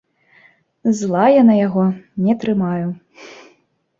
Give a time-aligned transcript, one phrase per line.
[0.99, 1.83] Зла я на яго
[2.27, 2.87] не трымаю.